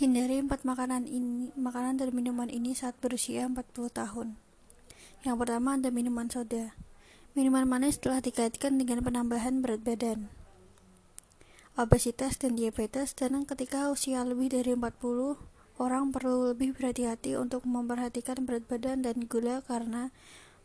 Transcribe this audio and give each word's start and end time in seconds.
Hindari 0.00 0.40
empat 0.40 0.64
makanan 0.64 1.04
ini, 1.04 1.52
makanan 1.60 2.00
dan 2.00 2.16
minuman 2.16 2.48
ini 2.48 2.72
saat 2.72 2.96
berusia 3.04 3.44
40 3.44 3.68
tahun. 3.92 4.32
Yang 5.28 5.36
pertama 5.44 5.76
ada 5.76 5.92
minuman 5.92 6.24
soda. 6.24 6.72
Minuman 7.36 7.68
manis 7.68 8.00
telah 8.00 8.24
dikaitkan 8.24 8.80
dengan 8.80 9.04
penambahan 9.04 9.60
berat 9.60 9.84
badan. 9.84 10.32
Obesitas 11.76 12.40
dan 12.40 12.56
diabetes 12.56 13.12
dan 13.12 13.44
ketika 13.44 13.92
usia 13.92 14.24
lebih 14.24 14.48
dari 14.56 14.72
40, 14.72 15.36
orang 15.76 16.16
perlu 16.16 16.56
lebih 16.56 16.72
berhati-hati 16.80 17.36
untuk 17.36 17.68
memperhatikan 17.68 18.48
berat 18.48 18.64
badan 18.72 19.04
dan 19.04 19.28
gula 19.28 19.60
karena 19.68 20.16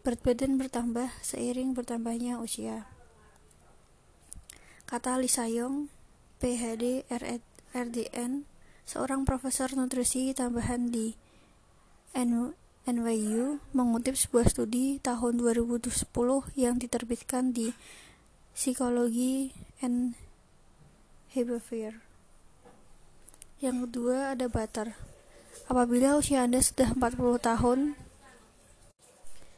berat 0.08 0.24
badan 0.24 0.56
bertambah 0.56 1.12
seiring 1.20 1.76
bertambahnya 1.76 2.40
usia. 2.40 2.88
Kata 4.88 5.20
Lisa 5.20 5.52
Young, 5.52 5.92
PhD, 6.40 7.04
RDN, 7.76 8.55
seorang 8.86 9.26
profesor 9.26 9.74
nutrisi 9.74 10.30
tambahan 10.38 10.94
di 10.94 11.18
NYU 12.86 13.58
mengutip 13.74 14.14
sebuah 14.14 14.46
studi 14.46 15.02
tahun 15.02 15.42
2010 15.42 15.90
yang 16.54 16.78
diterbitkan 16.78 17.50
di 17.50 17.74
Psikologi 18.54 19.52
and 19.82 20.14
Behavior. 21.34 22.00
Yang 23.60 23.90
kedua 23.90 24.38
ada 24.38 24.46
butter. 24.48 24.94
Apabila 25.66 26.16
usia 26.22 26.46
Anda 26.46 26.62
sudah 26.62 26.94
40 26.94 27.42
tahun, 27.42 27.80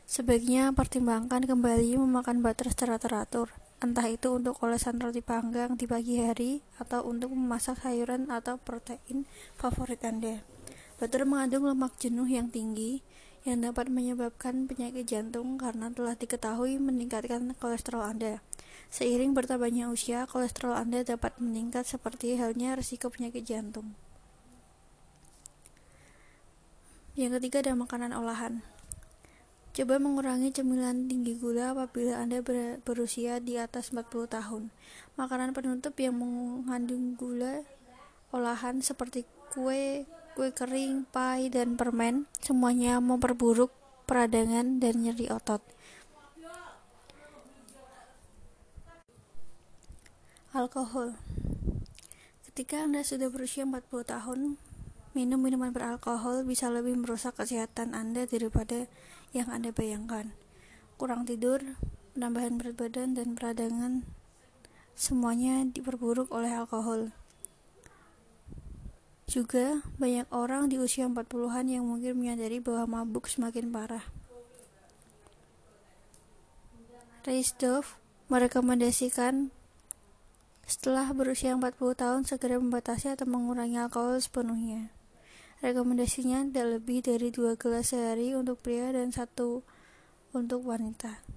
sebaiknya 0.07 0.71
pertimbangkan 0.71 1.45
kembali 1.45 1.99
memakan 1.99 2.39
butter 2.39 2.71
secara 2.71 2.95
teratur 2.95 3.51
entah 3.77 4.09
itu 4.09 4.33
untuk 4.33 4.57
olesan 4.65 4.97
roti 4.97 5.21
panggang 5.21 5.77
di 5.77 5.85
pagi 5.85 6.17
hari 6.17 6.65
atau 6.81 7.05
untuk 7.05 7.29
memasak 7.29 7.77
sayuran 7.85 8.33
atau 8.33 8.57
protein 8.57 9.29
favorit 9.53 10.01
Anda. 10.01 10.41
Butter 10.97 11.29
mengandung 11.29 11.69
lemak 11.69 11.93
jenuh 12.01 12.25
yang 12.25 12.49
tinggi 12.49 13.05
yang 13.45 13.61
dapat 13.61 13.87
menyebabkan 13.87 14.65
penyakit 14.65 15.05
jantung 15.05 15.61
karena 15.61 15.93
telah 15.93 16.17
diketahui 16.17 16.81
meningkatkan 16.81 17.53
kolesterol 17.55 18.03
Anda. 18.03 18.41
Seiring 18.89 19.37
bertambahnya 19.37 19.93
usia, 19.93 20.25
kolesterol 20.25 20.73
Anda 20.73 21.05
dapat 21.05 21.37
meningkat 21.37 21.85
seperti 21.85 22.35
halnya 22.39 22.73
risiko 22.73 23.13
penyakit 23.13 23.45
jantung. 23.45 23.93
Yang 27.13 27.41
ketiga 27.41 27.65
ada 27.65 27.73
makanan 27.77 28.11
olahan. 28.13 28.65
Coba 29.77 30.01
mengurangi 30.01 30.49
cemilan 30.49 31.05
tinggi 31.05 31.37
gula 31.37 31.69
apabila 31.69 32.17
Anda 32.17 32.41
berusia 32.81 33.37
di 33.37 33.61
atas 33.61 33.93
40 33.93 34.25
tahun. 34.25 34.73
Makanan 35.21 35.53
penutup 35.53 35.93
yang 36.01 36.17
mengandung 36.17 37.13
gula 37.13 37.61
olahan 38.33 38.81
seperti 38.81 39.29
kue, 39.53 40.09
kue 40.33 40.49
kering, 40.49 41.05
pie, 41.13 41.53
dan 41.53 41.77
permen 41.77 42.25
semuanya 42.41 42.97
memperburuk 42.97 43.69
peradangan 44.09 44.81
dan 44.81 44.97
nyeri 44.97 45.29
otot. 45.29 45.61
Alkohol 50.57 51.13
Ketika 52.49 52.81
Anda 52.81 53.05
sudah 53.05 53.29
berusia 53.29 53.61
40 53.61 53.85
tahun, 54.09 54.57
minum 55.17 55.41
minuman 55.41 55.73
beralkohol 55.73 56.45
bisa 56.45 56.69
lebih 56.69 56.93
merusak 56.93 57.41
kesehatan 57.41 57.97
Anda 57.97 58.29
daripada 58.29 58.85
yang 59.33 59.49
Anda 59.49 59.73
bayangkan. 59.73 60.37
Kurang 61.01 61.25
tidur, 61.25 61.57
penambahan 62.13 62.61
berat 62.61 62.77
badan, 62.77 63.17
dan 63.17 63.33
peradangan 63.33 64.05
semuanya 64.93 65.65
diperburuk 65.65 66.29
oleh 66.29 66.53
alkohol. 66.53 67.09
Juga 69.25 69.81
banyak 69.97 70.29
orang 70.29 70.69
di 70.69 70.77
usia 70.77 71.09
40-an 71.09 71.65
yang 71.65 71.89
mungkin 71.89 72.13
menyadari 72.21 72.61
bahwa 72.61 73.01
mabuk 73.01 73.25
semakin 73.25 73.73
parah. 73.73 74.05
Reisdorf 77.25 77.97
merekomendasikan 78.29 79.49
setelah 80.69 81.09
berusia 81.09 81.57
40 81.57 81.73
tahun 81.97 82.21
segera 82.29 82.61
membatasi 82.61 83.17
atau 83.17 83.25
mengurangi 83.25 83.81
alkohol 83.81 84.21
sepenuhnya. 84.21 84.96
Rekomendasinya 85.57 86.45
tidak 86.45 86.67
lebih 86.77 87.01
dari 87.01 87.33
dua 87.33 87.57
gelas 87.57 87.89
sehari 87.89 88.37
untuk 88.37 88.61
pria 88.61 88.93
dan 88.93 89.09
satu 89.09 89.65
untuk 90.29 90.61
wanita. 90.61 91.36